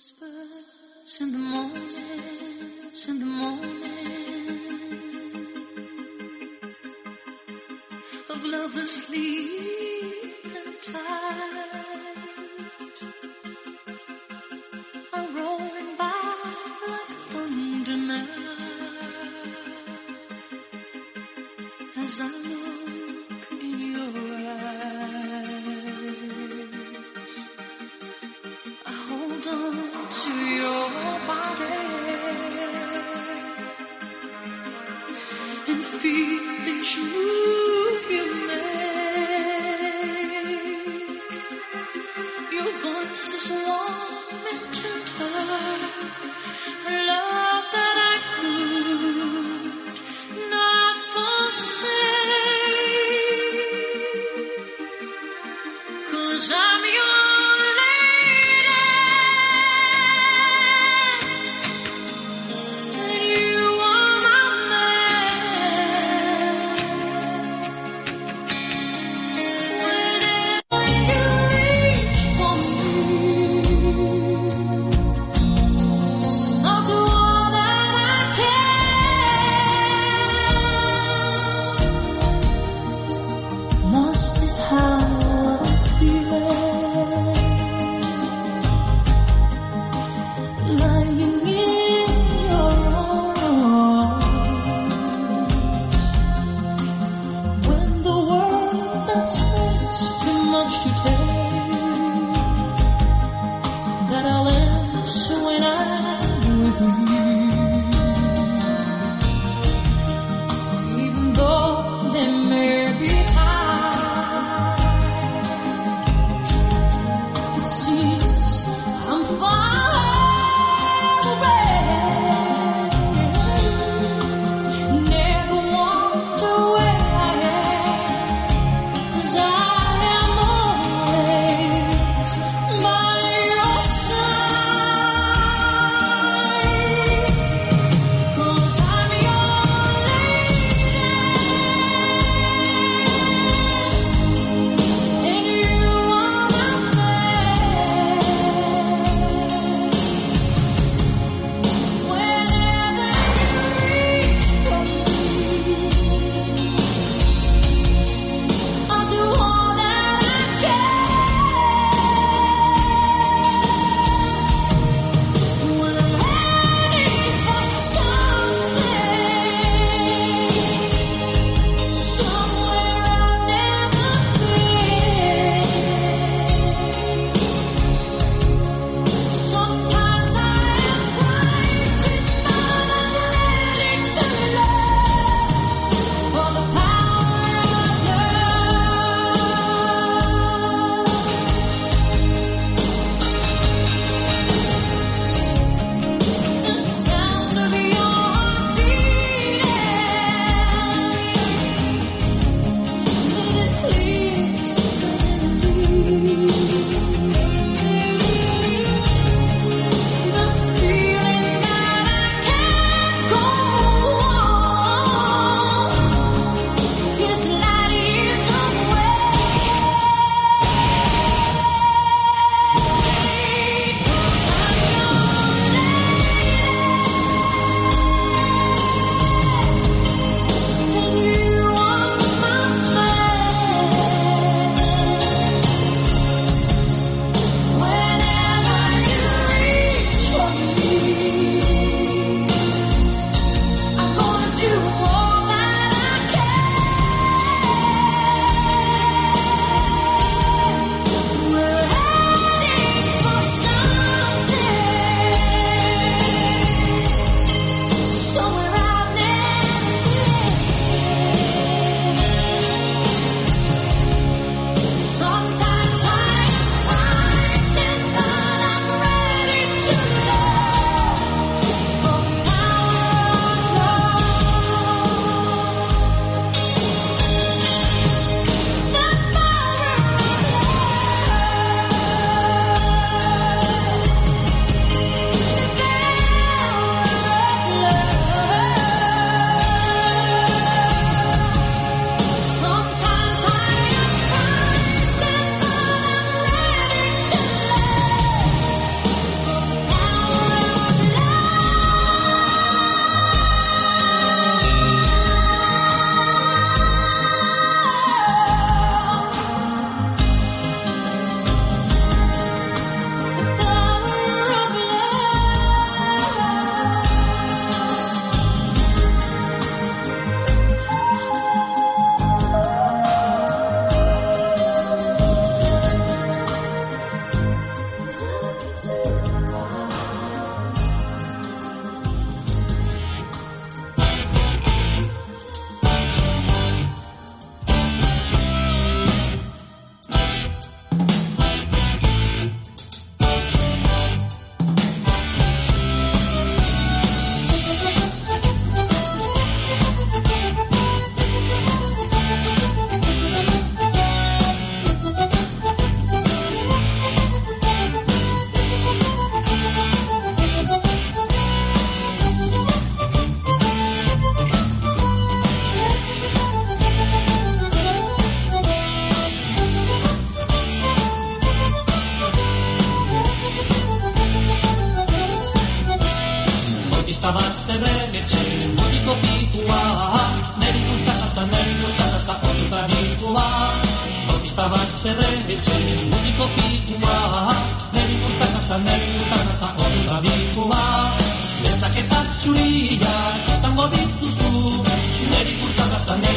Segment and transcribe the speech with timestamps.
[0.00, 1.82] Whispers in the morning,
[3.06, 3.82] in the morning
[8.30, 9.89] of love and sleep.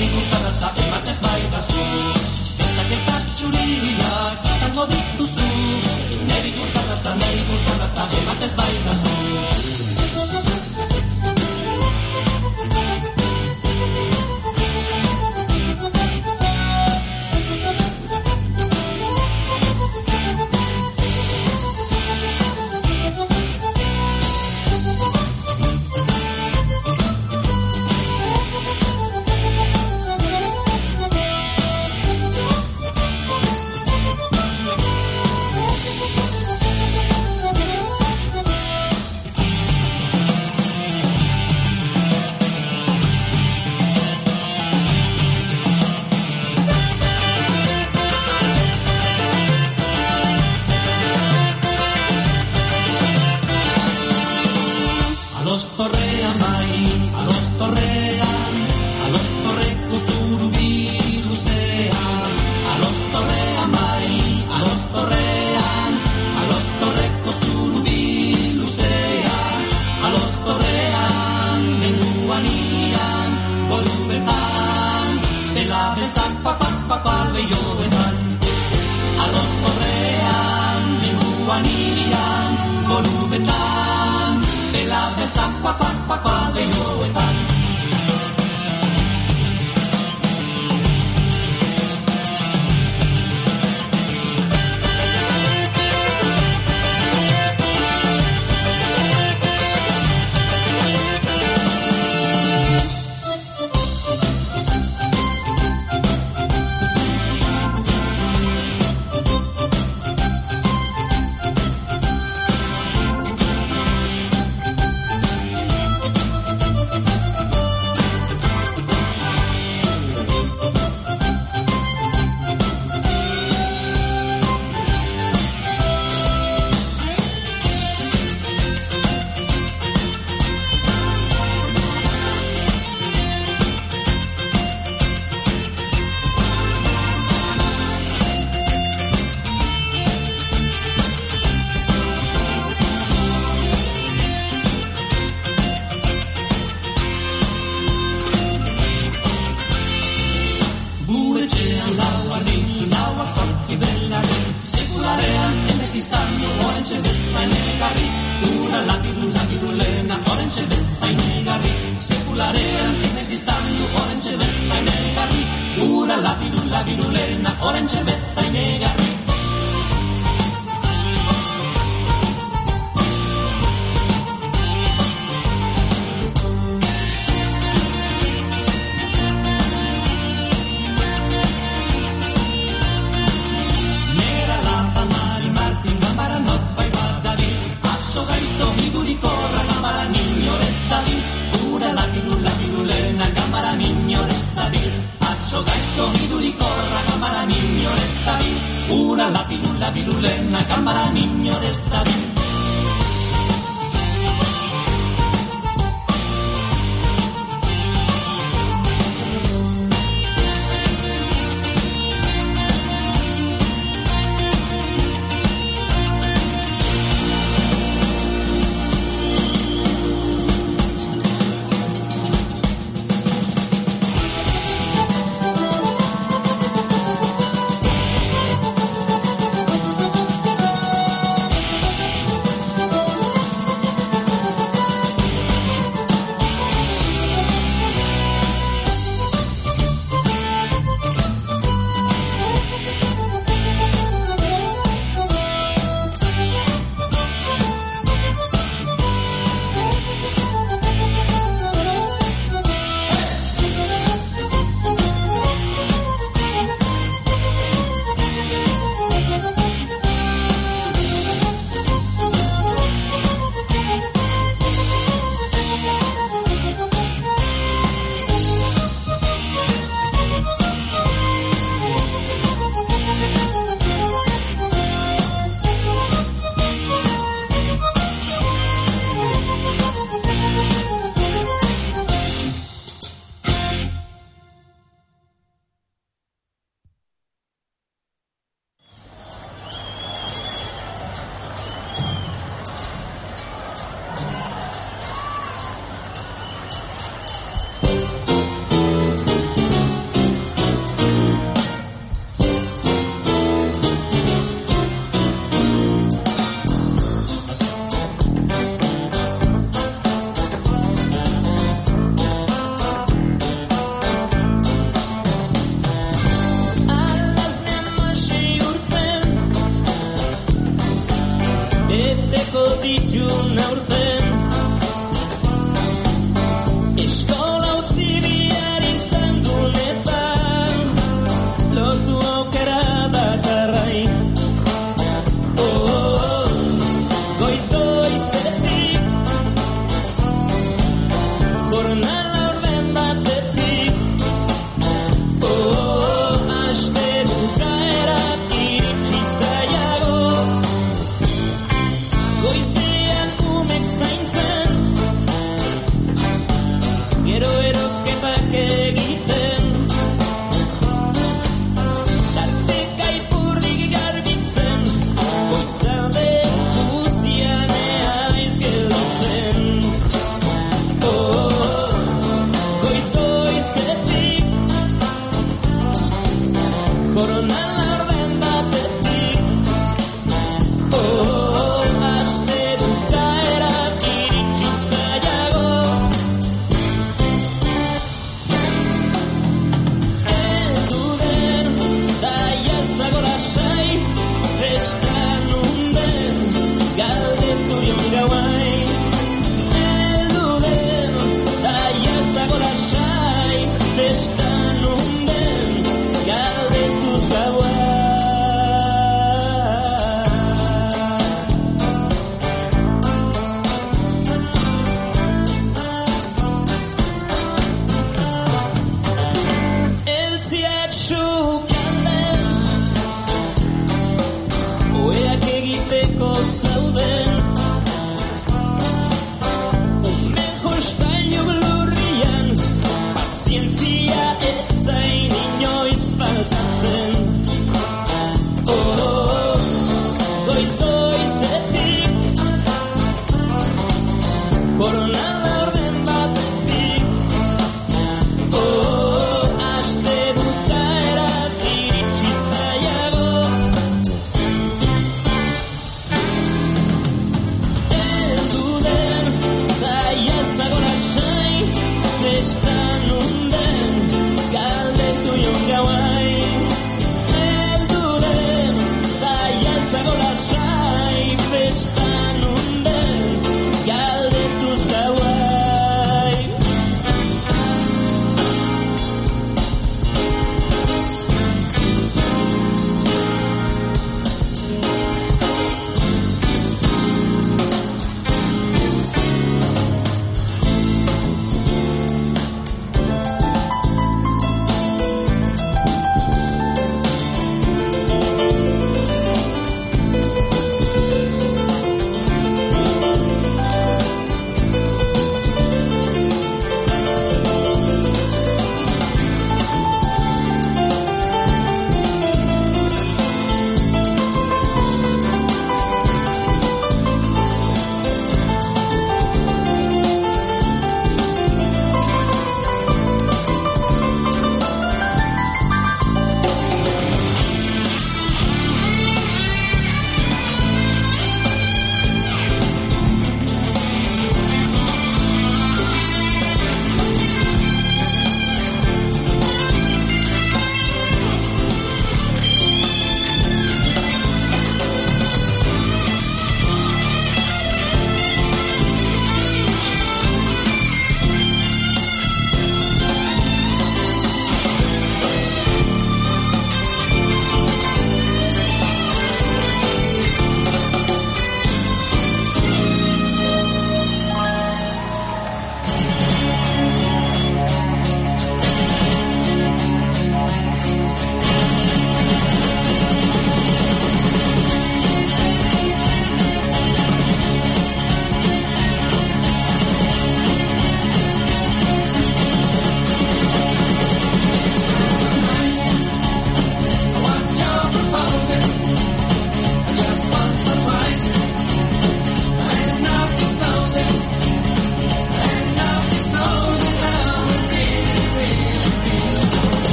[0.00, 0.41] ningún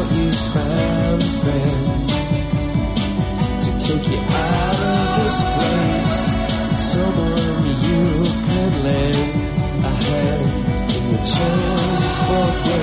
[0.00, 2.08] now he's found a friend
[3.64, 6.18] to take you out of this place.
[6.92, 8.02] Someone you
[8.46, 12.79] can lend a hand in return for grace.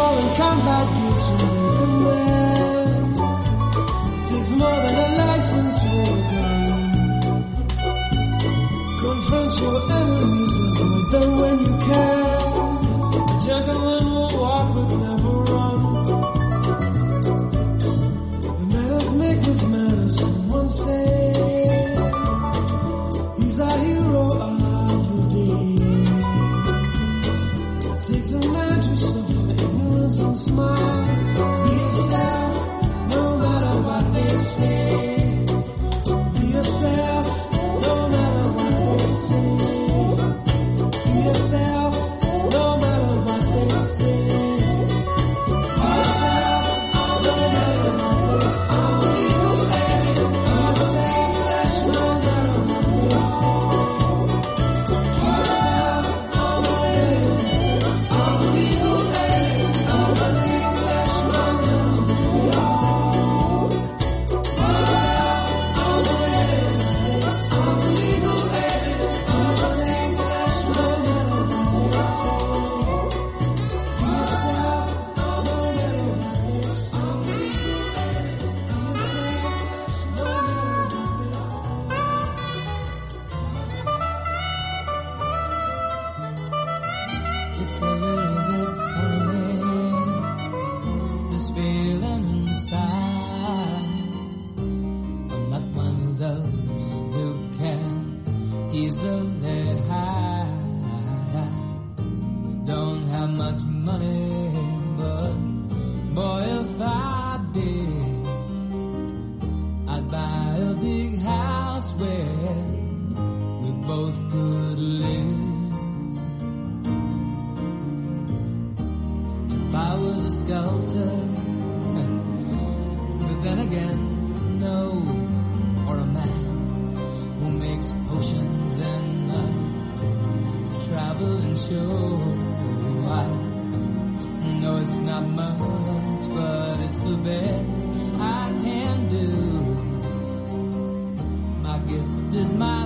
[0.00, 2.88] foreign combat gear to make a man
[4.16, 6.64] It takes more than a license for a gun.
[9.04, 12.42] Confront your enemies, avoid them when you can.
[13.32, 15.78] A gentleman will walk but never run.
[18.44, 21.19] The manners make of manners, someone said.
[30.40, 32.56] smile yourself,
[33.10, 35.09] no matter what they say.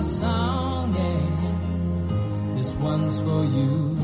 [0.05, 0.93] song,
[2.55, 3.94] this one's for you.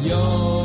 [0.00, 0.61] al.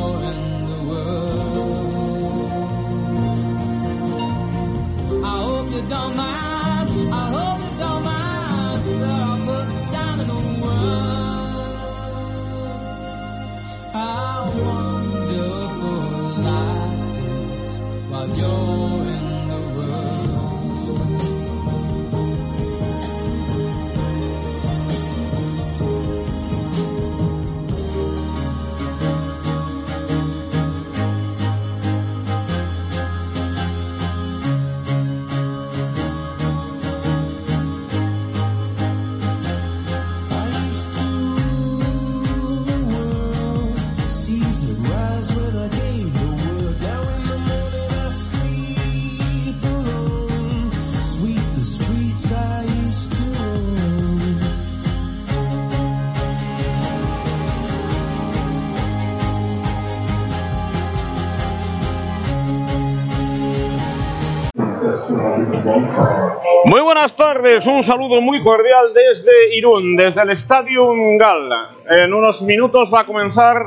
[67.07, 71.49] Buenas tardes, un saludo muy cordial desde Irún, desde el Estadio Gal.
[71.89, 73.65] En unos minutos va a comenzar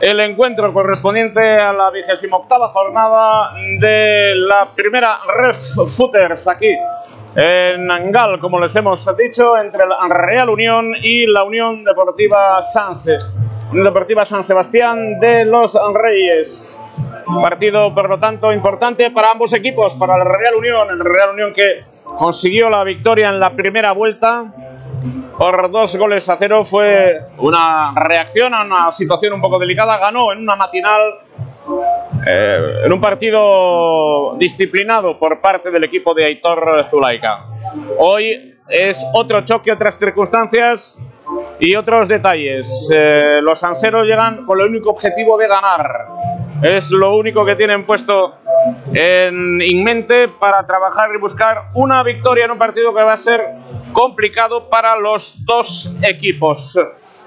[0.00, 5.56] el encuentro correspondiente a la vigésima octava jornada de la primera Ref
[5.96, 6.76] Footers aquí
[7.34, 13.16] en Angal, como les hemos dicho, entre la Real Unión y la Unión Deportiva Sanse,
[13.72, 16.78] Deportiva San Sebastián de los Reyes.
[17.40, 21.54] Partido, por lo tanto, importante para ambos equipos, para la Real Unión, el Real Unión
[21.54, 24.52] que consiguió la victoria en la primera vuelta
[25.36, 26.64] por dos goles a cero.
[26.64, 29.98] Fue una reacción a una situación un poco delicada.
[29.98, 31.00] Ganó en una matinal,
[32.26, 37.46] eh, en un partido disciplinado por parte del equipo de Aitor Zulaika.
[37.98, 40.98] Hoy es otro choque, otras circunstancias
[41.58, 42.90] y otros detalles.
[42.94, 46.06] Eh, los anseros llegan con el único objetivo de ganar.
[46.64, 48.36] Es lo único que tienen puesto
[48.92, 53.18] en, en mente para trabajar y buscar una victoria en un partido que va a
[53.18, 53.42] ser
[53.92, 56.78] complicado para los dos equipos.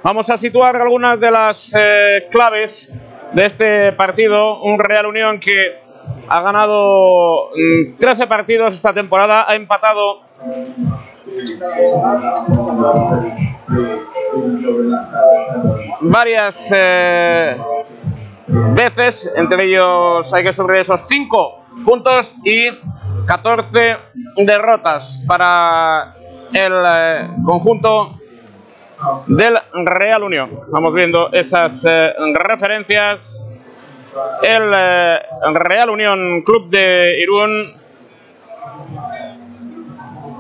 [0.03, 2.97] Vamos a situar algunas de las eh, claves
[3.33, 4.61] de este partido.
[4.61, 5.79] Un Real Unión que
[6.27, 10.21] ha ganado mm, 13 partidos esta temporada, ha empatado
[16.01, 17.57] varias eh,
[18.74, 22.68] veces, entre ellos hay que subrayar esos 5 puntos y
[23.26, 23.97] 14
[24.38, 26.16] derrotas para
[26.53, 28.12] el eh, conjunto
[29.28, 30.60] del Real Unión.
[30.70, 33.43] Vamos viendo esas eh, referencias.
[34.41, 35.20] El eh,
[35.53, 37.76] Real Unión Club de Irún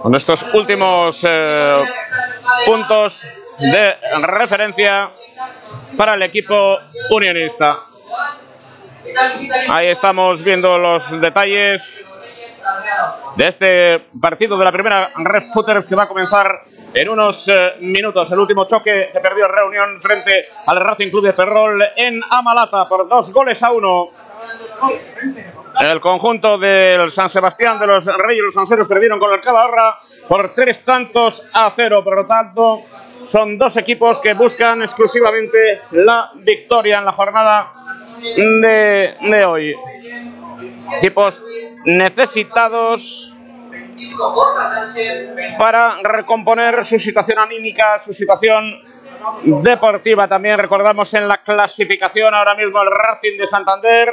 [0.01, 1.25] con estos últimos
[2.65, 3.27] puntos
[3.59, 5.11] de referencia
[5.97, 6.77] para el equipo
[7.11, 7.79] unionista.
[9.69, 12.03] Ahí estamos viendo los detalles
[13.35, 17.73] de este partido de la primera Red Footers que va a comenzar en unos eh,
[17.79, 18.31] minutos.
[18.31, 23.07] El último choque que perdió Reunión frente al Racing Club de Ferrol en Amalata por
[23.07, 24.09] dos goles a uno.
[25.79, 30.53] El conjunto del San Sebastián de los Reyes los Sanseros perdieron con el Calahorra por
[30.53, 32.03] tres tantos a cero.
[32.03, 32.81] Por lo tanto,
[33.23, 37.76] son dos equipos que buscan exclusivamente la victoria en la jornada
[38.21, 39.75] de, de hoy.
[40.97, 41.41] Equipos
[41.85, 43.33] necesitados
[45.57, 48.81] para recomponer su situación anímica, su situación
[49.43, 50.27] deportiva.
[50.27, 54.09] También recordamos en la clasificación ahora mismo el Racing de Santander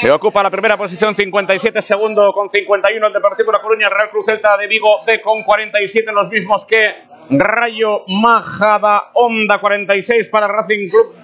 [0.00, 4.26] que ocupa la primera posición 57 segundo con 51 el Deportivo La Coruña Real Cruz
[4.26, 10.88] Celta de Vigo B con 47 los mismos que Rayo Majada Onda 46 para Racing
[10.88, 11.14] Club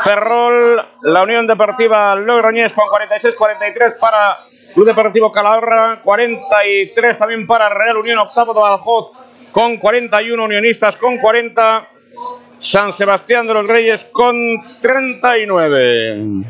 [0.00, 4.38] Ferrol la Unión Deportiva Logroñés con 46 43 para
[4.74, 9.12] Club Deportivo Calahorra 43 también para Real Unión octavo de Badajoz
[9.52, 11.88] con 41 unionistas con 40
[12.58, 14.34] San Sebastián de los Reyes con
[14.80, 16.44] 39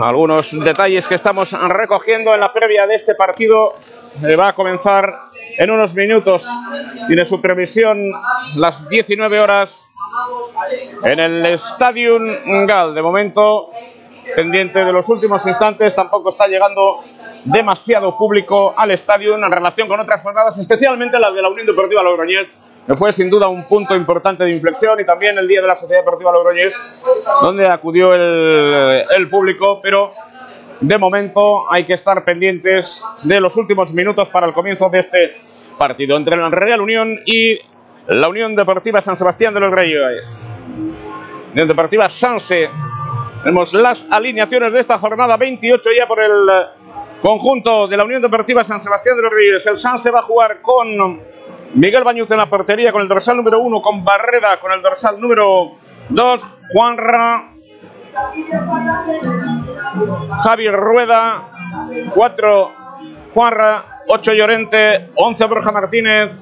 [0.00, 3.74] algunos detalles que estamos recogiendo en la previa de este partido.
[4.22, 5.27] Eh, va a comenzar
[5.58, 6.48] en unos minutos.
[7.08, 8.12] Tiene su previsión
[8.56, 9.92] las 19 horas
[11.02, 12.24] en el Stadium
[12.66, 12.94] Gal.
[12.94, 13.70] De momento,
[14.36, 17.00] pendiente de los últimos instantes, tampoco está llegando
[17.44, 22.04] demasiado público al estadio en relación con otras jornadas, especialmente la de la Unión Deportiva
[22.04, 22.46] Logroñés,
[22.86, 25.74] que fue sin duda un punto importante de inflexión y también el día de la
[25.74, 26.78] Sociedad Deportiva Logroñés,
[27.42, 30.12] donde acudió el, el público, pero
[30.80, 35.47] de momento hay que estar pendientes de los últimos minutos para el comienzo de este
[35.78, 37.58] partido entre la Real Unión y
[38.08, 40.46] la Unión Deportiva San Sebastián de los Reyes.
[41.52, 42.68] Unión Deportiva Sanse.
[43.44, 46.32] Vemos las alineaciones de esta jornada 28 ya por el
[47.22, 49.66] conjunto de la Unión Deportiva San Sebastián de los Reyes.
[49.66, 51.22] El Sanse va a jugar con
[51.74, 55.20] Miguel Bañuz en la portería con el dorsal número 1, con Barreda con el dorsal
[55.20, 55.72] número
[56.10, 57.52] 2, Juanra,
[60.42, 61.50] Javier Rueda,
[62.14, 62.77] 4
[63.38, 66.32] Juanra, 8 Llorente, 11 Borja Martínez,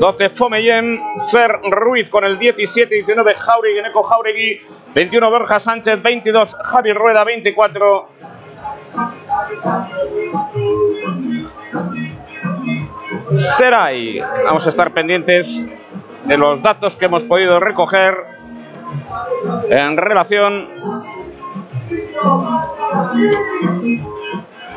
[0.00, 1.00] 12 Fomellén,
[1.30, 4.60] Fer Ruiz con el 17, 19 Jauregui, Neco Jauregui,
[4.92, 8.08] 21 Borja Sánchez, 22 Javier Rueda, 24
[13.36, 14.20] Seray.
[14.44, 15.64] Vamos a estar pendientes
[16.24, 18.16] de los datos que hemos podido recoger
[19.70, 20.68] en relación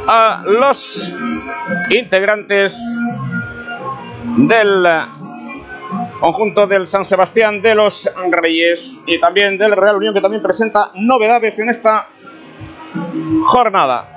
[0.07, 1.15] a los
[1.89, 2.99] integrantes
[4.37, 4.85] del
[6.19, 10.91] conjunto del San Sebastián de los Reyes y también del Real Unión que también presenta
[10.95, 12.07] novedades en esta
[13.43, 14.09] jornada.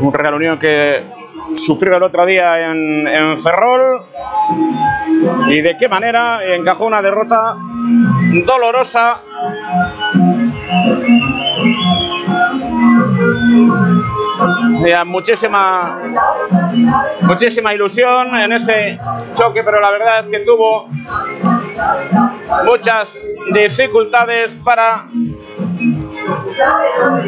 [0.00, 1.04] Un Real Unión que
[1.54, 4.04] sufrió el otro día en, en Ferrol
[5.48, 7.56] y de qué manera encajó una derrota
[8.44, 9.22] dolorosa
[15.06, 16.00] Muchísima
[17.22, 18.98] muchísima ilusión en ese
[19.34, 20.88] choque, pero la verdad es que tuvo
[22.64, 23.18] muchas
[23.52, 25.06] dificultades para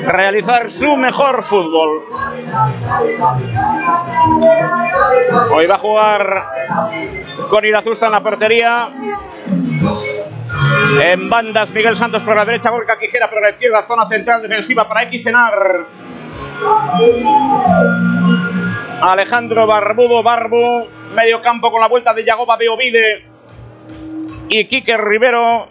[0.07, 2.05] realizar su mejor fútbol.
[5.53, 6.45] Hoy va a jugar
[7.51, 8.89] con Irazusta en la portería.
[11.03, 14.89] En bandas, Miguel Santos por la derecha, Gorka Quijera por la izquierda, zona central defensiva
[14.89, 15.87] para Xenar.
[19.03, 23.25] Alejandro Barbudo Barbu, medio campo con la vuelta de Yagoba de Ovide
[24.49, 25.69] y Quique Rivero.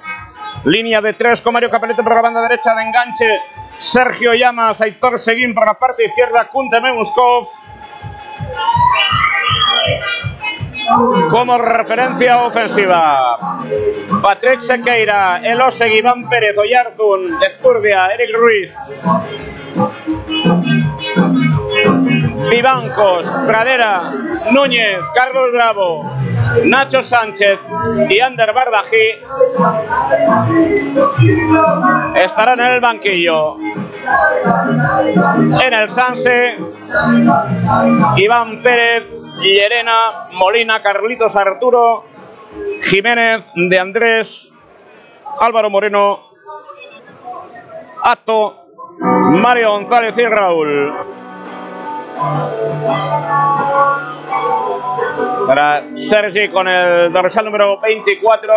[0.66, 3.40] Línea de tres con Mario Capelete por la banda derecha de enganche.
[3.78, 7.46] Sergio Llamas, Aitor Seguín por la parte izquierda, Kunte Memuskov.
[11.30, 13.64] Como referencia ofensiva,
[14.22, 18.72] Patrick Sequeira, Elosegui, Iván Pérez, Oyarzun, Ezcurdia, Eric Ruiz.
[22.50, 24.14] Vivancos, Pradera,
[24.52, 26.12] Núñez, Carlos Bravo,
[26.66, 27.60] Nacho Sánchez
[28.10, 29.20] y Ander Bardají
[32.16, 33.58] estarán en el banquillo.
[35.62, 36.58] En el Sanse,
[38.18, 39.06] Iván Pérez,
[39.42, 42.06] Llerena, Molina, Carlitos Arturo,
[42.82, 44.52] Jiménez, De Andrés,
[45.40, 46.20] Álvaro Moreno,
[48.04, 48.65] Ato,
[49.00, 50.94] Mario González y Raúl.
[55.48, 58.54] Para Sergi con el dorsal número 24.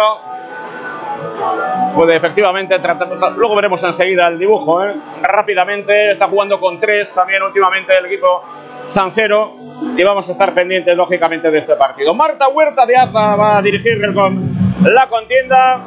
[1.95, 3.09] Puede efectivamente tratar.
[3.37, 4.85] Luego veremos enseguida el dibujo.
[4.85, 4.95] ¿eh?
[5.23, 8.43] Rápidamente está jugando con tres también últimamente el equipo
[8.87, 9.57] Sansero.
[9.97, 12.15] Y vamos a estar pendientes, lógicamente, de este partido.
[12.15, 15.85] Marta Huerta de Aza va a dirigir con la contienda.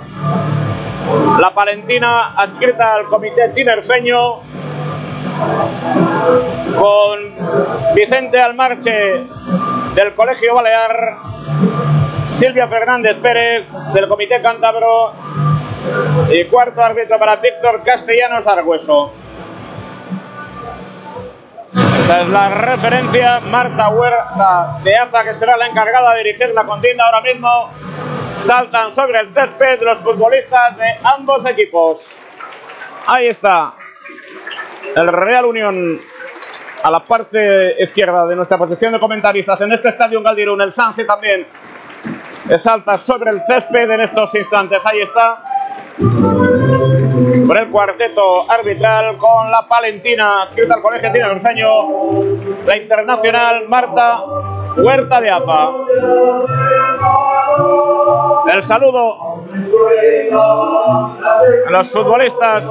[1.39, 4.41] La Palentina adscrita al comité tinerfeño
[6.79, 7.19] con
[7.95, 9.23] Vicente Almarche
[9.95, 11.17] del Colegio Balear,
[12.25, 15.13] Silvia Fernández Pérez del Comité Cántabro
[16.29, 19.11] y cuarto árbitro para Víctor Castellanos Argüeso.
[21.99, 26.65] Esa es la referencia, Marta Huerta de Aza, que será la encargada de dirigir la
[26.65, 27.69] contienda ahora mismo.
[28.35, 32.23] Saltan sobre el césped los futbolistas de ambos equipos.
[33.07, 33.73] Ahí está.
[34.95, 35.99] El Real Unión
[36.83, 40.71] a la parte izquierda de nuestra posición de comentaristas en este estadio en Galdirún, el
[40.71, 41.45] Sanse también
[42.57, 44.85] salta sobre el césped en estos instantes.
[44.85, 45.43] Ahí está.
[47.47, 51.67] Por el cuarteto arbitral con la palentina adscrita al colegio tinerfeño,
[52.65, 54.23] la internacional Marta
[54.77, 55.69] Huerta de Aza.
[58.53, 59.17] El saludo
[61.67, 62.65] a los futbolistas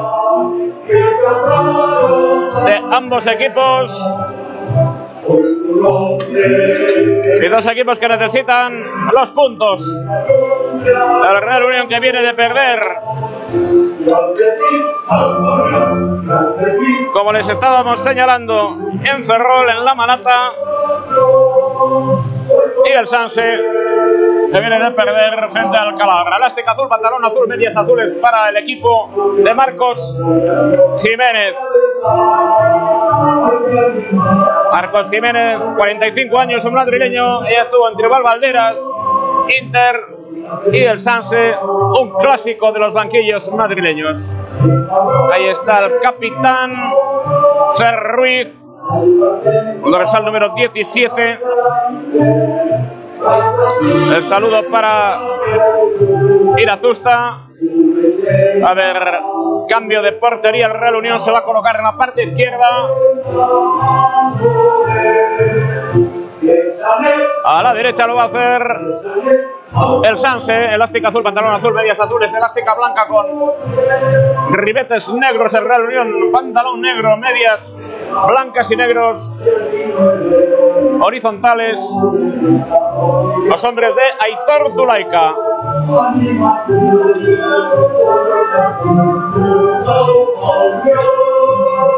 [2.65, 4.17] de ambos equipos.
[7.43, 9.87] Y dos equipos que necesitan los puntos.
[10.85, 12.81] El Real Unión que viene de perder.
[17.13, 20.53] Como les estábamos señalando en Ferrol, en La Malata.
[22.85, 23.59] Y el Sanse
[24.53, 26.37] que viene de perder frente al Calabra.
[26.37, 30.19] Elástica azul, pantalón azul, medias azules para el equipo de Marcos
[31.01, 31.57] Jiménez.
[34.73, 38.79] Marcos Jiménez, 45 años, un madrileño, ya estuvo entre Valvalderas,
[39.61, 40.21] Inter
[40.73, 44.35] y el Sanse, un clásico de los banquillos madrileños.
[45.33, 46.73] Ahí está el capitán
[47.77, 48.70] Fer Ruiz,
[49.85, 51.39] dorsal número 17.
[54.15, 55.21] El saludo para
[56.59, 57.47] Irazusta.
[58.65, 59.21] A ver,
[59.69, 60.67] cambio de portería.
[60.67, 62.67] El Real Unión se va a colocar en la parte izquierda.
[67.45, 68.63] A la derecha lo va a hacer
[70.05, 73.27] el Sanse, elástica azul, pantalón azul, medias azules, elástica blanca con
[74.53, 77.77] ribetes negros, el Real Unión, pantalón negro, medias
[78.29, 79.33] blancas y negros,
[81.01, 81.79] horizontales,
[83.47, 85.35] los hombres de Aitor Zulaika.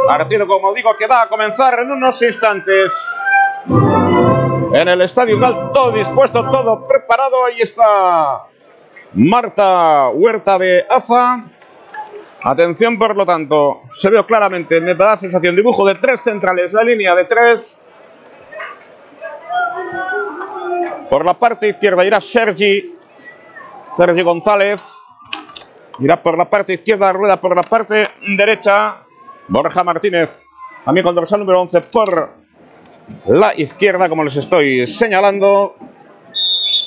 [0.07, 3.19] Partido, como digo, que va a comenzar en unos instantes.
[4.75, 5.39] En el estadio
[5.73, 7.45] todo dispuesto, todo preparado.
[7.45, 8.47] Ahí está
[9.13, 11.45] Marta Huerta de AFA.
[12.45, 16.73] Atención, por lo tanto, se veo claramente, me da la sensación, dibujo de tres centrales,
[16.73, 17.85] la línea de tres.
[21.09, 22.97] Por la parte izquierda irá Sergi,
[23.97, 24.83] Sergi González.
[26.01, 29.03] Irá por la parte izquierda, rueda por la parte derecha.
[29.49, 30.31] Borja Martínez,
[30.87, 32.31] amigo con dorsal número 11 por
[33.27, 35.77] la izquierda, como les estoy señalando.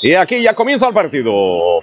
[0.02, 1.82] Y aquí ya comienza el partido.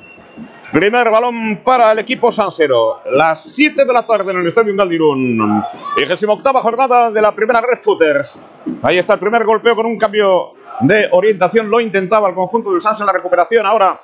[0.72, 3.02] Primer balón para el equipo Sansero.
[3.10, 5.62] Las 7 de la tarde en el Estadio Galdirún.
[5.96, 6.26] 28
[6.62, 8.40] jornada de la primera Red Footers.
[8.82, 11.68] Ahí está el primer golpeo con un cambio de orientación.
[11.68, 13.66] Lo intentaba el conjunto del Sans en la recuperación.
[13.66, 14.00] Ahora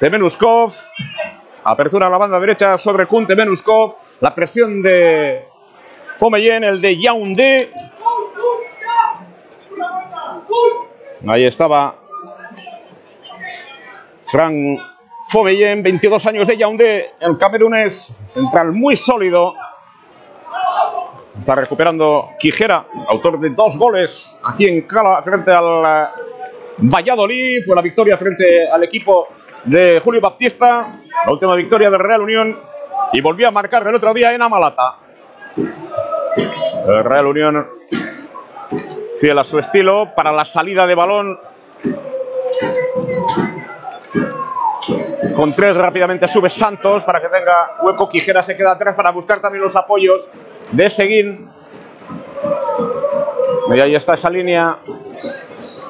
[0.00, 0.72] Temenuskov.
[1.62, 3.94] Apertura a la banda derecha sobre Kun Temenuskov.
[4.20, 5.44] La presión de
[6.18, 7.70] Fomeyen, el de Yaoundé.
[11.28, 11.94] Ahí estaba
[14.26, 14.80] Frank
[15.28, 19.52] Fomeyen, 22 años de Yaoundé, el camerunés, central muy sólido.
[21.38, 26.08] Está recuperando Quijera, autor de dos goles aquí en Cala frente al eh,
[26.78, 27.62] Valladolid.
[27.64, 29.28] Fue la victoria frente al equipo
[29.64, 32.58] de Julio Baptista, la última victoria del Real Unión.
[33.12, 34.96] Y volvió a marcar el otro día en Amalata.
[35.56, 37.68] El Real Unión,
[39.20, 41.38] fiel a su estilo, para la salida de balón
[45.36, 48.08] Con tres rápidamente sube Santos para que tenga hueco.
[48.08, 50.30] Quijera se queda atrás para buscar también los apoyos
[50.72, 51.50] de Seguín.
[53.74, 54.78] Y ahí está esa línea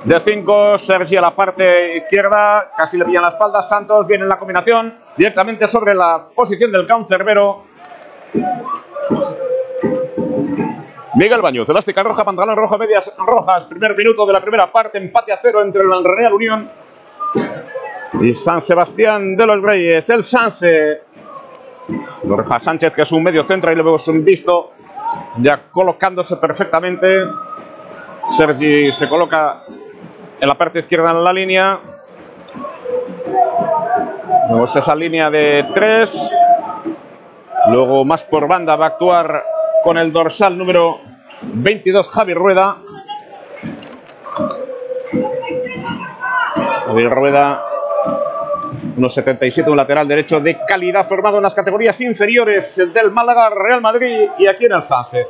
[0.05, 0.77] de cinco.
[0.77, 2.73] Sergi a la parte izquierda.
[2.77, 3.63] Casi le pillan la espalda.
[3.63, 7.65] Santos viene en la combinación directamente sobre la posición del cancerbero.
[11.15, 13.65] Miguel Bañuz, elástica roja, pantalón rojo, medias rojas.
[13.65, 16.71] Primer minuto de la primera parte, empate a cero entre el Real Unión
[18.15, 20.09] y San Sebastián de los Reyes.
[20.11, 21.03] El Sanse.
[22.23, 24.73] Borja Sánchez, que es un medio centro, y lo hemos visto
[25.39, 27.25] ya colocándose perfectamente.
[28.29, 29.65] Sergi se coloca
[30.39, 31.81] en la parte izquierda en la línea.
[34.51, 36.37] Vemos esa línea de tres.
[37.69, 39.45] Luego más por banda va a actuar
[39.83, 40.99] con el dorsal número
[41.43, 42.79] 22 Javi Rueda.
[46.87, 47.63] Javi Rueda
[48.99, 53.81] unos 77, un lateral derecho de calidad formado en las categorías inferiores del Málaga, Real
[53.81, 55.27] Madrid y aquí en el Sanse.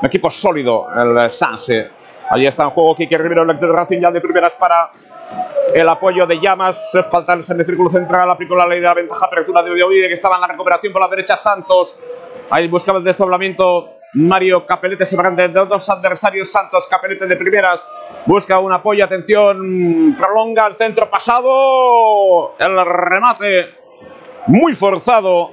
[0.00, 1.88] Un equipo sólido, el Sanse.
[2.30, 4.90] Allí está en juego Kike Rivero, el de Racing ya de primeras para
[5.74, 6.96] el apoyo de Llamas.
[7.10, 10.36] Falta el semicírculo central, aplicó la ley de la ventaja apertura de Ovide que estaba
[10.36, 11.98] en la recuperación por la derecha Santos.
[12.50, 16.50] Ahí buscaba el desdoblamiento Mario Capelete se de dos adversarios.
[16.50, 17.86] Santos Capelete de primeras
[18.26, 19.04] busca un apoyo.
[19.04, 22.54] Atención, prolonga el centro pasado.
[22.58, 23.74] El remate
[24.46, 25.50] muy forzado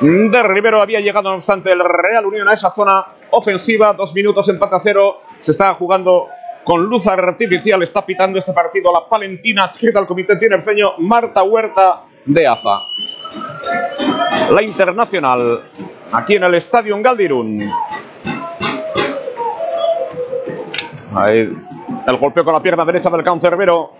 [0.00, 0.80] de Rivero.
[0.80, 3.92] Había llegado, no obstante, el Real Unión a esa zona ofensiva.
[3.94, 5.20] Dos minutos, empate a cero.
[5.40, 6.28] Se está jugando
[6.62, 7.82] con luz artificial.
[7.82, 12.86] Está pitando este partido la Palentina, adscrita al comité tinerfeño Marta Huerta de AFA.
[14.50, 15.64] La internacional
[16.12, 17.72] aquí en el estadio en Galdirún.
[21.14, 21.56] Ahí
[22.06, 23.92] el golpeo con la pierna derecha del cancerbero.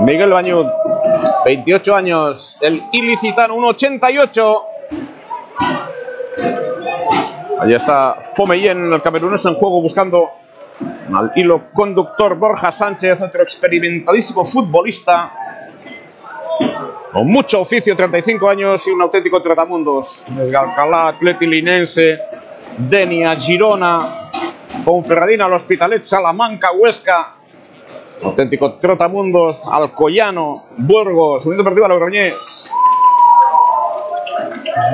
[0.00, 0.66] Miguel Bañud,
[1.44, 4.62] 28 años, el ilicitano, 1,88.
[7.60, 10.28] Allí está Fomeyen, el camerunés en juego buscando
[11.14, 15.32] al hilo conductor Borja Sánchez, otro experimentadísimo futbolista
[17.14, 20.26] con mucho oficio, 35 años y un auténtico tratamundos.
[20.30, 22.18] Desde Alcalá, Atleti Linense,
[22.76, 24.30] Denia, Girona,
[24.84, 27.36] Ponferradina, el Hospitalet, Salamanca, Huesca.
[28.20, 32.68] Auténtico trotamundos, Alcoyano, Burgos, Unión Deportiva Logroñés.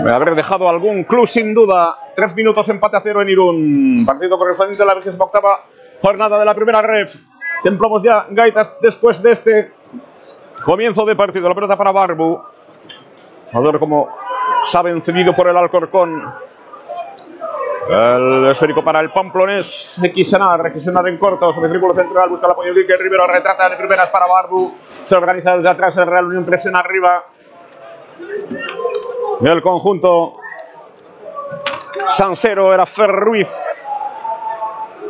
[0.05, 1.97] Me haber dejado algún club sin duda.
[2.15, 4.03] Tres minutos empate a cero en Irún.
[4.05, 5.19] Partido correspondiente a la 28
[6.03, 7.17] jornada de la primera ref.
[7.63, 9.80] Templamos ya gaitas después de este
[10.65, 12.41] Comienzo de partido, la pelota para Barbu.
[13.53, 14.09] A ver cómo
[14.63, 16.35] se ha por el Alcorcón.
[17.89, 20.01] El esférico para el Pamplonés.
[20.15, 23.69] Xenar, Xenar en corto, sobre el círculo central, busca el apoyo de Quique Rivero, retrata
[23.69, 24.73] de primeras para Barbu.
[25.05, 27.25] Se organiza desde atrás el Real Unión, presiona arriba.
[29.41, 30.35] El conjunto
[32.07, 33.57] Sansero era Fer Ruiz.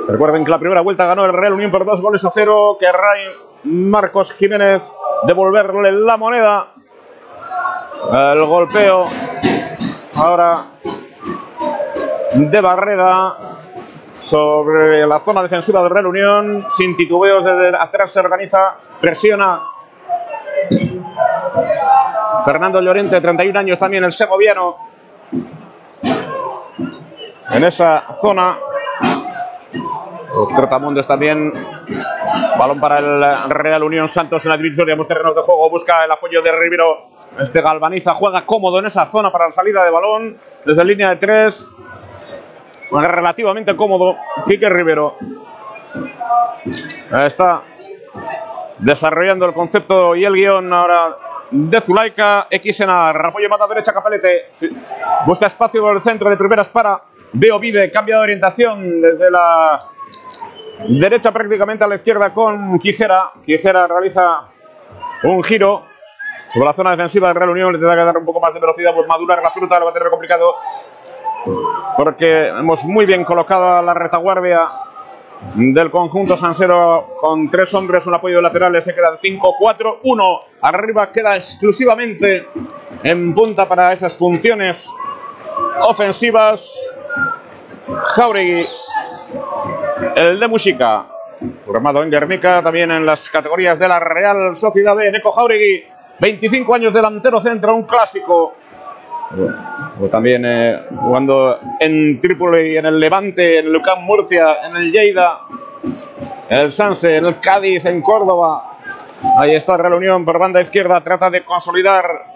[0.08, 2.76] Recuerden que la primera vuelta ganó el Real Unión por dos goles a cero.
[2.78, 4.90] Que Ray Marcos Jiménez
[5.26, 6.68] devolverle la moneda.
[8.12, 9.04] El golpeo
[10.16, 10.64] ahora
[12.34, 13.36] de Barreda
[14.20, 16.66] sobre la zona defensiva de Real Unión.
[16.70, 19.62] Sin titubeos desde atrás se organiza, presiona.
[22.44, 24.76] Fernando Llorente, 31 años también, el segoviano.
[27.50, 28.56] En esa zona.
[30.56, 31.52] Trotamundes también.
[32.58, 35.70] Balón para el Real Unión Santos en la división de terrenos de juego.
[35.70, 37.10] Busca el apoyo de Rivero.
[37.38, 40.38] Este galvaniza, juega cómodo en esa zona para la salida de balón.
[40.64, 41.66] Desde línea de tres.
[42.90, 44.16] Relativamente cómodo.
[44.46, 45.16] Quique Rivero.
[47.24, 47.62] Está
[48.78, 51.16] desarrollando el concepto y el guion ahora
[51.50, 52.46] de Zulaika.
[52.50, 54.50] X en apoyo mata derecha Capelete.
[55.26, 57.02] Busca espacio por el centro de primeras para
[57.32, 57.90] Beovide.
[57.90, 59.78] Cambia de orientación desde la
[60.88, 63.32] derecha prácticamente a la izquierda con Quijera.
[63.44, 64.48] Quijera realiza
[65.24, 65.84] un giro
[66.52, 67.72] sobre la zona defensiva del Real Unión.
[67.72, 69.90] Le tendrá que dar un poco más de velocidad, pues madurar la fruta, lo va
[69.90, 70.54] a tener complicado.
[71.96, 74.66] Porque hemos muy bien colocado la retaguardia
[75.54, 80.38] del conjunto Sansero con tres hombres, un apoyo lateral, se quedan 5-4-1.
[80.60, 82.46] Arriba queda exclusivamente
[83.02, 84.94] en punta para esas funciones
[85.80, 86.78] ofensivas.
[88.14, 88.68] Jauregui,
[90.16, 91.06] el de Música,
[91.64, 95.84] formado en Guernica, también en las categorías de la Real Sociedad de Neco Jauregui.
[96.18, 98.54] 25 años delantero centro, un clásico.
[100.10, 105.40] También eh, jugando en Trípoli, en el Levante, en Lucán Murcia, en el Lleida,
[106.48, 108.78] en el Sanse, en el Cádiz, en Córdoba.
[109.38, 112.26] Ahí está Real Unión por banda izquierda, trata de consolidar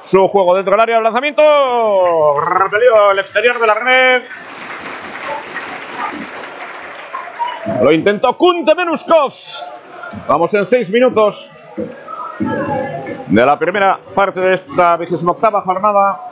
[0.00, 0.98] su juego dentro del área.
[0.98, 4.22] El lanzamiento, repelido el exterior de la red.
[7.82, 9.32] Lo intentó Kunte Menuskov.
[10.28, 11.50] Vamos en seis minutos
[13.26, 16.30] de la primera parte de esta vigésima octava jornada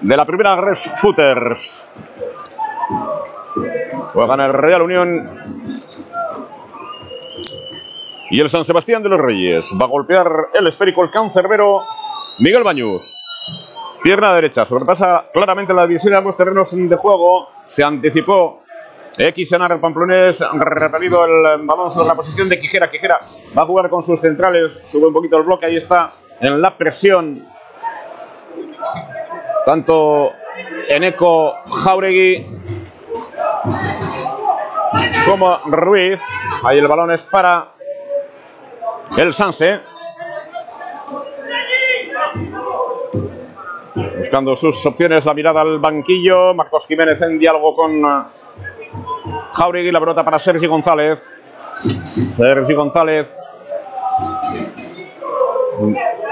[0.00, 1.92] de la primera Red Footers.
[4.12, 5.72] Juegan el Real Unión
[8.30, 9.72] y el San Sebastián de los Reyes.
[9.80, 11.82] Va a golpear el esférico el cancerbero
[12.38, 13.10] Miguel Bañuz.
[14.02, 17.48] Pierna derecha, sobrepasa claramente la división de ambos terrenos de juego.
[17.64, 18.63] Se anticipó
[19.16, 22.90] X en el Pamplonés, repelido el balón sobre la posición de Quijera.
[22.90, 23.20] Quijera
[23.56, 26.76] va a jugar con sus centrales, sube un poquito el bloque, ahí está en la
[26.76, 27.46] presión.
[29.64, 30.32] Tanto
[30.88, 32.44] Eneco Jauregui
[35.26, 36.20] como Ruiz.
[36.64, 37.72] Ahí el balón es para
[39.16, 39.80] el Sanse.
[44.18, 46.52] Buscando sus opciones, la mirada al banquillo.
[46.54, 48.04] Marcos Jiménez en diálogo con
[49.54, 51.38] Jauregui, la pelota para Sergi González.
[52.30, 53.32] Sergi González.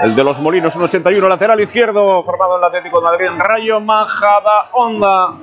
[0.01, 3.27] El de los Molinos, un 81, lateral izquierdo, formado en el Atlético de Madrid.
[3.37, 5.35] Rayo Majada Onda.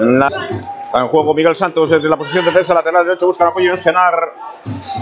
[0.00, 3.70] En, en juego Miguel Santos desde la posición de defensa lateral derecho, busca el apoyo
[3.70, 4.32] en Senar.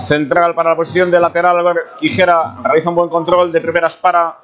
[0.04, 1.56] Central para la posición de lateral.
[1.98, 4.36] Quijera realiza un buen control de primeras para.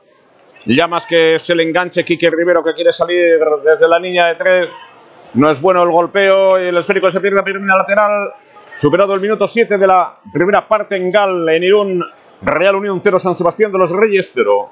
[0.66, 4.36] Ya más que se le enganche Quique Rivero que quiere salir desde la línea de
[4.36, 4.86] tres.
[5.34, 8.32] No es bueno el golpeo y el esférico se pierde primera lateral.
[8.76, 12.04] Superado el minuto 7 de la primera parte en Gal, en Irún.
[12.42, 14.70] Real Unión 0, San Sebastián de los Reyes 0.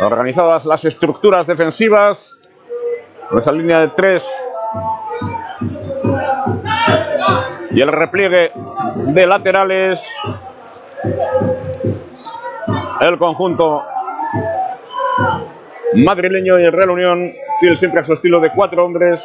[0.00, 2.42] Organizadas las estructuras defensivas.
[3.28, 4.44] Con esa línea de 3.
[7.70, 8.52] Y el repliegue
[8.96, 10.18] de laterales.
[13.00, 13.82] El conjunto
[15.94, 17.30] madrileño y el Real Unión,
[17.60, 19.24] fiel siempre a su estilo de cuatro hombres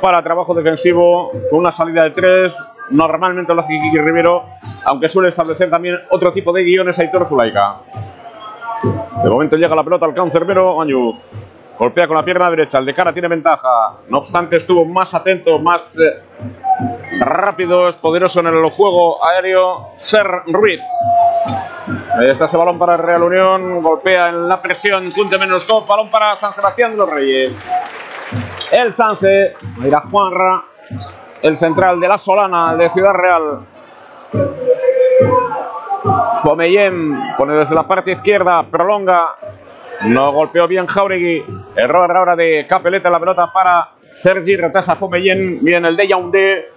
[0.00, 2.56] para trabajo defensivo, con una salida de tres.
[2.90, 4.44] Normalmente lo hace Kiki Rivero,
[4.84, 7.80] aunque suele establecer también otro tipo de guiones a Hitor Zulaika.
[9.22, 11.36] De momento llega la pelota al cancerbero Añuz.
[11.80, 13.94] Golpea con la pierna derecha, el de cara tiene ventaja.
[14.10, 16.20] No obstante, estuvo más atento, más eh,
[17.20, 19.88] rápido, es poderoso en el juego aéreo.
[19.96, 20.78] Ser Ruiz.
[22.18, 23.82] Ahí está ese balón para Real Unión.
[23.82, 25.10] Golpea en la presión.
[25.10, 25.88] Punte menos cop.
[25.88, 27.64] Balón para San Sebastián de los Reyes.
[28.70, 29.54] El Sanse.
[29.78, 30.62] Mira Juanra.
[31.40, 33.66] El central de la Solana, de Ciudad Real.
[36.42, 38.64] Fomeyem pone desde la parte izquierda.
[38.70, 39.36] Prolonga.
[40.02, 41.44] No golpeó bien Jauregui.
[41.76, 43.10] Error ahora de Capeleta.
[43.10, 44.56] La pelota para Sergi.
[44.56, 45.62] Retrasa Fomeyem.
[45.62, 46.68] Bien el de Yaoundé.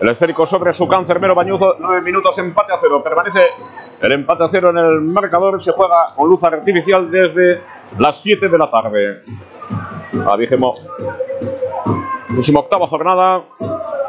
[0.00, 1.76] El esférico sobre su cancerbero Bañuzo.
[1.78, 3.02] Nueve minutos, empate a cero.
[3.02, 3.46] Permanece
[4.00, 5.60] el empate a cero en el marcador.
[5.60, 7.62] Se juega con luz artificial desde
[7.98, 9.22] las 7 de la tarde.
[10.24, 10.36] A
[12.58, 13.44] octava jornada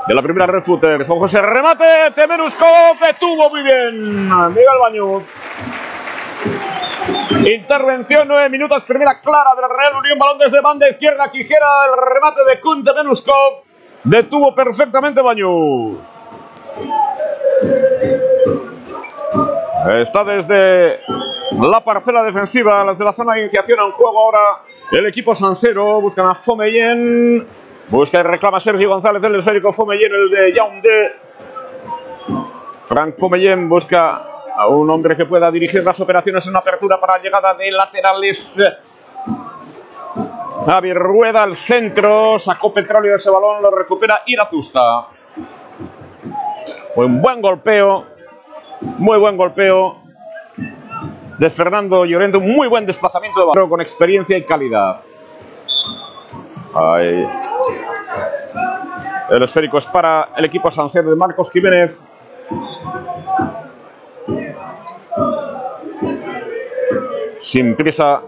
[0.07, 1.07] de la primera Red Footers.
[1.07, 1.85] Con José remate,
[2.15, 4.27] Temeruskov detuvo muy bien.
[4.49, 5.23] Miguel Bañuz.
[7.45, 12.43] Intervención, nueve minutos, primera clara del Real Unión, balón desde banda izquierda, Quijera, el remate
[12.43, 13.63] de Kun Temeruskov.
[14.03, 16.21] Detuvo perfectamente Bañuz.
[19.89, 20.99] Está desde
[21.61, 26.01] la parcela defensiva, desde la zona de iniciación en juego ahora el equipo Sansero.
[26.01, 27.47] Buscan a Fomeyen.
[27.89, 31.15] Busca y reclama Sergio González del esférico Fomeyen, el de Yaoundé.
[32.85, 37.53] Frank Fomeyen busca a un hombre que pueda dirigir las operaciones en apertura para llegada
[37.53, 38.61] de laterales.
[40.65, 45.07] Javier Rueda al centro, sacó petróleo ese balón, lo recupera Irazusta.
[46.95, 48.05] Un buen golpeo,
[48.97, 50.01] muy buen golpeo
[51.37, 54.99] de Fernando Llorente, un muy buen desplazamiento de balón con experiencia y calidad.
[59.29, 61.97] El esférico es para el equipo Sancero de Marcos Jiménez.
[67.39, 68.21] Sin prisa.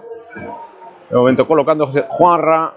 [1.09, 2.73] De momento colocando Juanra.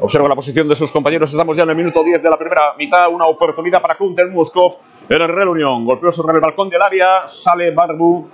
[0.00, 1.32] Observa la posición de sus compañeros.
[1.32, 3.08] Estamos ya en el minuto 10 de la primera mitad.
[3.08, 4.74] Una oportunidad para Kunter Muskov
[5.08, 5.86] en el Unión.
[5.86, 7.26] Golpeó sobre el balcón del área.
[7.26, 8.28] Sale Barbu.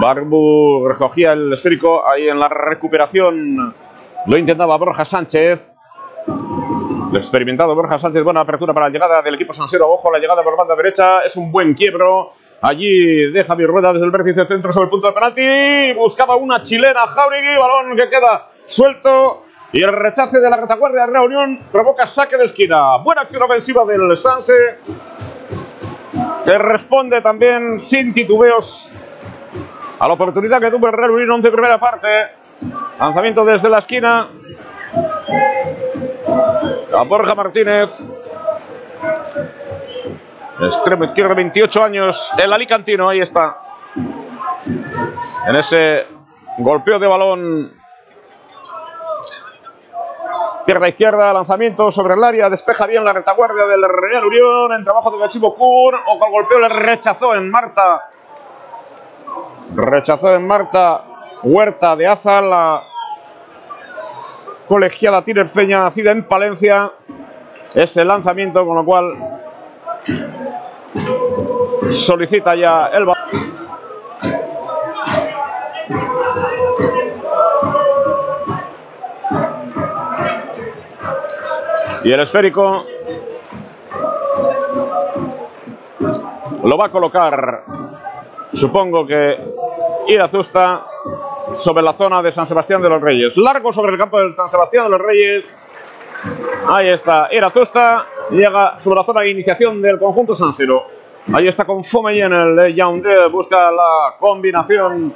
[0.00, 2.06] Barbu recogía el esférico.
[2.06, 3.74] Ahí en la recuperación
[4.26, 5.72] lo intentaba Borja Sánchez.
[7.10, 8.22] El experimentado Borja Sánchez.
[8.22, 9.90] Buena apertura para la llegada del equipo Sansero.
[9.90, 11.22] Ojo, la llegada por banda derecha.
[11.22, 12.34] Es un buen quiebro.
[12.62, 15.94] Allí deja mi rueda desde el vértice centro sobre el punto de penalti.
[15.98, 17.56] Buscaba una chilena Jauregui.
[17.56, 19.44] Balón que queda suelto.
[19.72, 22.96] Y el rechace de la retaguardia de Reunión provoca saque de esquina.
[22.98, 24.78] Buena acción ofensiva del Sanse.
[26.44, 28.92] Que responde también sin titubeos
[29.98, 32.08] a la oportunidad que tuvo el Real Unión 11 primera parte.
[32.98, 34.28] Lanzamiento desde la esquina.
[36.92, 37.90] A Borja Martínez.
[40.62, 42.32] Extremo izquierdo, 28 años.
[42.36, 43.58] El Alicantino, ahí está.
[45.46, 46.06] En ese
[46.58, 47.72] golpeo de balón
[50.70, 55.10] Pierna izquierda, lanzamiento sobre el área, despeja bien la retaguardia del Real Unión, en trabajo
[55.10, 58.02] defensivo Kur, o con golpeo le rechazó en Marta.
[59.74, 61.02] Rechazó en Marta
[61.42, 62.84] Huerta de Aza, la
[64.68, 66.92] colegiada tinerfeña nacida en Palencia.
[67.74, 69.16] Ese lanzamiento, con lo cual
[71.90, 73.06] solicita ya el
[82.02, 82.84] Y el esférico
[86.64, 87.64] lo va a colocar,
[88.52, 89.36] supongo que
[90.08, 90.86] Irazusta,
[91.54, 93.36] sobre la zona de San Sebastián de los Reyes.
[93.36, 95.58] Largo sobre el campo del San Sebastián de los Reyes.
[96.68, 100.99] Ahí está Irazusta, llega sobre la zona de iniciación del conjunto Sansero.
[101.32, 101.84] Ahí está con
[102.20, 105.14] en el Yaoundé, busca la combinación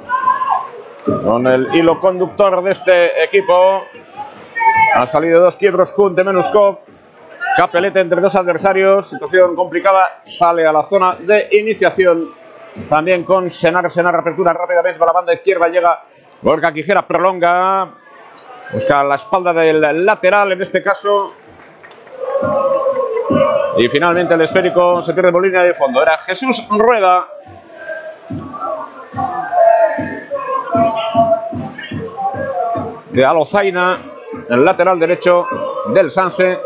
[1.05, 3.83] con el hilo conductor de este equipo.
[4.95, 6.79] Han salido dos quiebros Kun de.
[7.57, 9.07] Capelete entre dos adversarios.
[9.07, 10.21] Situación complicada.
[10.23, 12.31] Sale a la zona de iniciación.
[12.87, 13.89] También con Senar.
[13.91, 15.67] Senar apertura rápidamente para la banda izquierda.
[15.67, 16.03] Llega
[16.41, 17.05] Gorka Quijera.
[17.05, 17.89] Prolonga.
[18.71, 21.33] Busca la espalda del lateral en este caso.
[23.77, 26.01] Y finalmente el esférico se pierde por línea de fondo.
[26.01, 27.27] Era Jesús Rueda.
[33.11, 34.15] De Alozaina
[34.49, 35.47] el lateral derecho
[35.93, 36.59] del Sanse.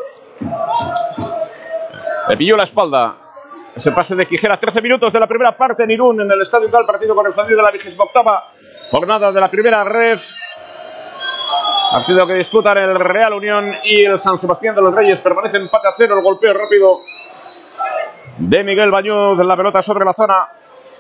[2.28, 3.16] Le pilló la espalda.
[3.76, 6.68] Ese pase de Quijera, 13 minutos de la primera parte en Irún, en el Estadio
[6.68, 8.04] del partido correspondiente de la 28
[8.92, 10.20] jornada de la primera red.
[11.92, 15.20] Partido que disputan el Real Unión y el San Sebastián de los Reyes.
[15.22, 16.18] Permanece empate a cero.
[16.18, 17.02] El golpeo rápido
[18.38, 19.40] de Miguel Bañuz.
[19.40, 20.50] La pelota sobre la zona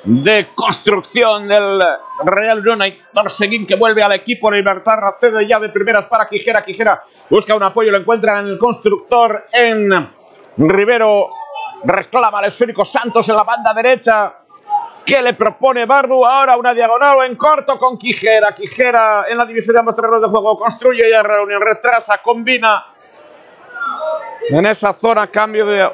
[0.03, 1.79] de construcción del
[2.25, 2.81] Real Unión.
[2.81, 6.63] Aitor Seguín que vuelve al equipo Libertad, accede ya de primeras para Quijera.
[6.63, 9.89] Quijera busca un apoyo, lo encuentra en el constructor en
[10.57, 11.29] Rivero.
[11.83, 14.38] Reclama al esférico Santos en la banda derecha.
[15.09, 16.23] ¿Qué le propone Barbu?
[16.23, 18.53] Ahora una diagonal en corto con Quijera.
[18.53, 20.55] Quijera en la división de ambos terrenos de juego.
[20.59, 22.85] Construye ya Real Unión, retrasa, combina.
[24.49, 25.89] En esa zona, cambio de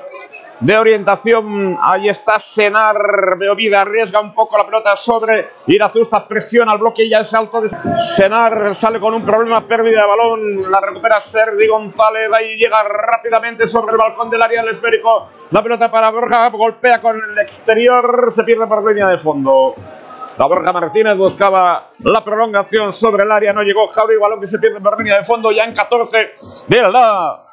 [0.59, 1.77] de orientación.
[1.81, 3.37] Ahí está Senar.
[3.37, 6.27] Beovida arriesga un poco la pelota sobre Irazusta.
[6.27, 8.75] Presiona el bloque y ya el salto de Senar.
[8.75, 10.71] Sale con un problema, pérdida de balón.
[10.71, 12.29] La recupera Sergi González.
[12.33, 15.29] Ahí llega rápidamente sobre el balcón del área del esférico.
[15.51, 16.49] La pelota para Borja.
[16.49, 18.29] Golpea con el exterior.
[18.31, 19.75] Se pierde por línea de fondo.
[20.37, 23.53] La Borja Martínez buscaba la prolongación sobre el área.
[23.53, 24.17] No llegó Javi.
[24.17, 25.51] Balón que se pierde por línea de fondo.
[25.51, 26.35] Ya en 14
[26.67, 27.45] de la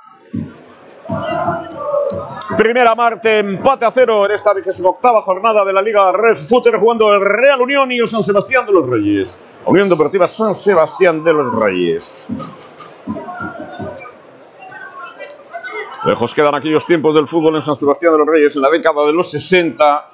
[2.56, 4.52] Primera Marte, empate a cero en esta
[4.84, 6.36] octava jornada de la Liga Red
[6.78, 9.42] jugando el Real Unión y el San Sebastián de los Reyes.
[9.64, 12.28] Unión Deportiva San Sebastián de los Reyes.
[16.04, 19.06] Lejos quedan aquellos tiempos del fútbol en San Sebastián de los Reyes en la década
[19.06, 20.10] de los 60.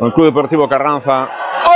[0.00, 1.30] El Club Deportivo Carranza.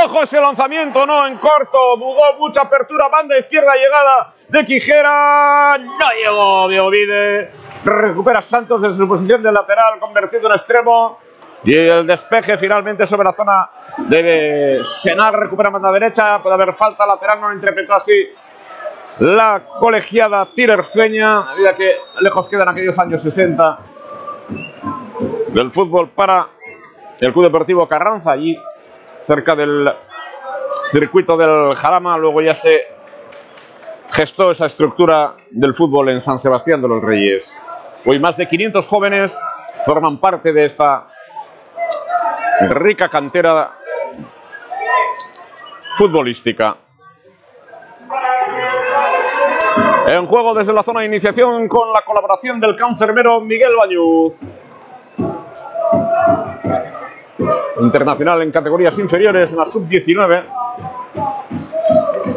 [0.04, 1.06] ¡Ojo ese lanzamiento!
[1.06, 1.96] No, en corto.
[1.98, 3.08] Budó mucha apertura.
[3.08, 5.78] Banda izquierda, llegada de Quijera.
[5.78, 7.69] No llegó Biovide.
[7.84, 11.18] Recupera Santos desde su posición de lateral, convertido en extremo.
[11.62, 13.70] Y el despeje finalmente sobre la zona
[14.08, 15.38] de Senar.
[15.38, 16.42] Recupera banda derecha.
[16.42, 17.40] Puede haber falta lateral.
[17.40, 18.28] No lo interpretó así
[19.20, 23.78] la colegiada tinerfeña, a medida que lejos quedan aquellos años 60
[25.48, 26.48] del fútbol para
[27.20, 28.56] el Club Deportivo Carranza, allí
[29.22, 29.92] cerca del
[30.90, 32.86] circuito del Jarama, luego ya se
[34.12, 37.66] gestó esa estructura del fútbol en San Sebastián de los Reyes.
[38.04, 39.38] Hoy más de 500 jóvenes
[39.84, 41.08] forman parte de esta
[42.68, 43.72] rica cantera
[45.96, 46.76] futbolística.
[50.06, 54.40] En juego desde la zona de iniciación con la colaboración del cancerbero Miguel Bañuz.
[57.80, 60.44] Internacional en categorías inferiores en la sub-19.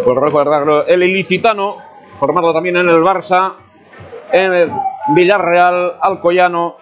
[0.04, 1.78] Por recordarlo, el ilicitano,
[2.18, 3.54] formado también en el Barça,
[4.32, 4.72] en el
[5.16, 6.76] Villarreal, Alcoyano,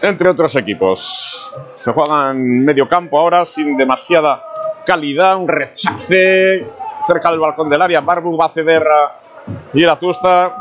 [0.00, 1.52] entre otros equipos.
[1.76, 4.42] Se juega en medio campo ahora sin demasiada
[4.86, 6.66] calidad, un rechace
[7.06, 8.00] cerca del balcón del área.
[8.00, 9.20] Barbu va a ceder a
[9.72, 10.56] Irazusta.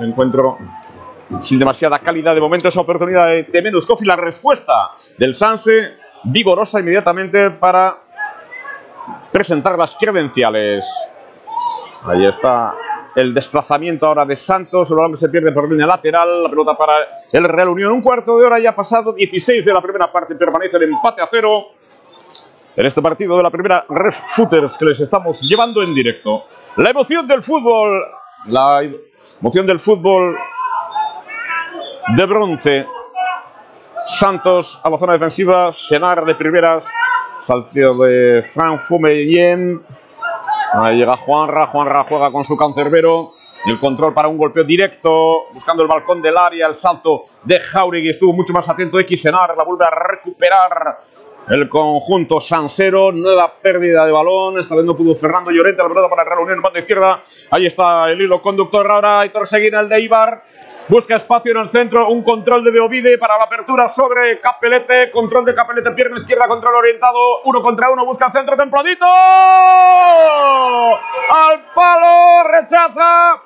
[0.00, 0.58] Encuentro
[1.40, 6.80] sin demasiada calidad de momento esa oportunidad de Temenuskov y la respuesta del Sanse vigorosa
[6.80, 8.03] inmediatamente para
[9.34, 10.86] presentar las credenciales.
[12.04, 12.72] Ahí está
[13.16, 16.76] el desplazamiento ahora de Santos, el balón que se pierde por línea lateral, la pelota
[16.76, 16.94] para
[17.32, 17.90] el Real Unión.
[17.90, 21.26] Un cuarto de hora ya pasado, 16 de la primera parte, permanece el empate a
[21.28, 21.64] cero
[22.76, 26.44] en este partido de la primera Ref Footers que les estamos llevando en directo.
[26.76, 28.04] La emoción del fútbol,
[28.46, 28.88] la
[29.40, 30.36] emoción del fútbol
[32.16, 32.86] de bronce.
[34.06, 36.86] Santos a la zona defensiva, Senar de primeras,
[37.40, 39.82] salteo de Frank Fumeyen.
[40.72, 43.34] Ahí llega Juanra, Juanra juega con su cancerbero.
[43.66, 48.10] El control para un golpeo directo, buscando el balcón del área, el salto de Jauregui
[48.10, 50.98] estuvo mucho más atento X Senar, la vuelve a recuperar
[51.48, 54.58] el conjunto Sansero, nueva pérdida de balón.
[54.58, 57.20] Esta vez no pudo Fernando Llorente, la pelota para Real Unión, banda izquierda.
[57.50, 59.20] Ahí está el hilo conductor ahora.
[59.20, 60.44] Aitor Seguín, el de Ibar.
[60.88, 65.10] Busca espacio en el centro, un control de Beovide para la apertura sobre Capelete.
[65.10, 67.40] Control de Capelete, pierna izquierda, control orientado.
[67.44, 69.06] Uno contra uno, busca centro, templadito.
[69.06, 69.10] Al
[71.74, 73.40] palo, rechaza.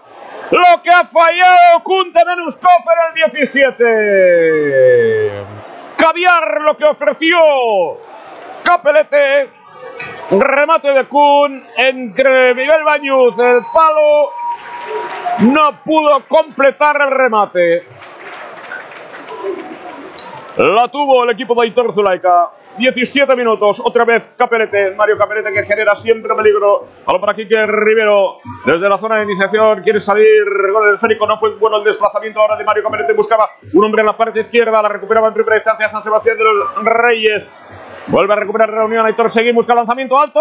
[0.51, 5.29] Lo que ha fallado Kunte Menuskov en el 17
[5.99, 7.99] caviar lo que ofreció
[8.63, 9.51] Capelete.
[10.31, 14.31] Remate de Kun entre Miguel Bañuz, el palo.
[15.41, 17.87] No pudo completar el remate.
[20.57, 22.51] La tuvo el equipo de Aitor Zulaika.
[22.79, 26.87] 17 minutos, otra vez Capelete, Mario Capelete que genera siempre peligro.
[27.07, 31.57] Ahora para Quique Rivero, desde la zona de iniciación, quiere salir el esférico, no fue
[31.57, 34.89] bueno el desplazamiento ahora de Mario Capelete, buscaba un hombre en la parte izquierda, la
[34.89, 37.49] recuperaba en primera instancia San Sebastián de los Reyes.
[38.09, 40.41] Vuelve a recuperar Reunión, Aitor Seguí, busca lanzamiento alto.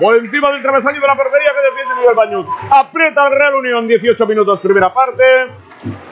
[0.00, 2.46] Por encima del travesaño de la portería que defiende Miguel Bañuz.
[2.70, 5.24] Aprieta el Real Unión, 18 minutos, primera parte.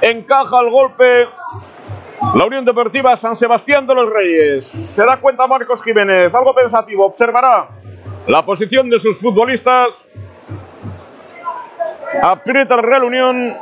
[0.00, 1.28] Encaja el golpe
[2.34, 4.66] la Unión Deportiva San Sebastián de los Reyes.
[4.66, 7.68] Se da cuenta Marcos Jiménez, algo pensativo, observará
[8.26, 10.10] la posición de sus futbolistas.
[12.22, 13.56] Aprieta el Real Unión.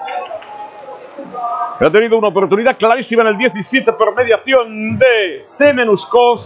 [1.81, 6.41] Ha tenido una oportunidad clarísima en el 17 por mediación de Temenuskov.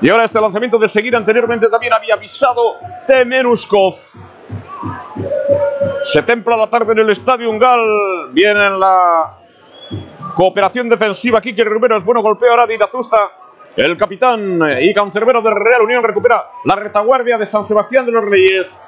[0.00, 2.76] Y ahora este lanzamiento de seguir anteriormente también había avisado
[3.06, 3.94] Temenuskov.
[6.02, 8.30] Se templa la tarde en el Estadio Ungal.
[8.32, 9.36] Viene en la
[10.34, 13.32] Cooperación defensiva, Kike Rivero es bueno, golpeo ahora de Irazusta.
[13.76, 18.24] El capitán y cancerbero de Real Unión recupera la retaguardia de San Sebastián de los
[18.24, 18.80] Reyes.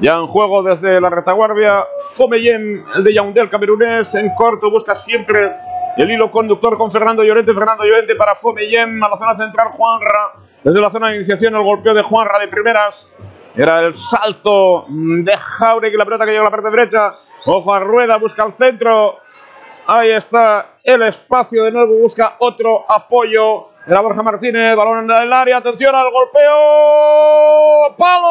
[0.00, 1.84] Ya en juego desde la retaguardia,
[2.16, 5.52] Fomeyen, el de Yaoundé, camerunés, en corto, busca siempre
[5.96, 7.52] el hilo conductor con Fernando Llorente.
[7.52, 10.34] Fernando Llorente para Fomeyen, a la zona central, Juanra.
[10.62, 13.12] Desde la zona de iniciación, el golpeo de Juanra de primeras.
[13.56, 17.14] Era el salto de Jauregui, la pelota que llega a la parte derecha.
[17.46, 19.16] Ojo a Rueda, busca el centro.
[19.88, 23.67] Ahí está el espacio de nuevo, busca otro apoyo.
[23.88, 27.96] Era Borja Martínez, balón en el área, atención al golpeo.
[27.96, 28.28] ¡Palo!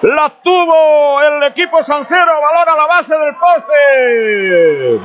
[0.00, 4.98] La tuvo el equipo Sansero, balón a la base del poste.